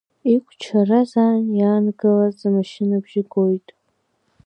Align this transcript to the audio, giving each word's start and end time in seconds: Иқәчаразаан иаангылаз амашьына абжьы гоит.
Иқәчаразаан 0.33 1.43
иаангылаз 1.59 2.39
амашьына 2.47 2.95
абжьы 2.99 3.21
гоит. 3.31 3.67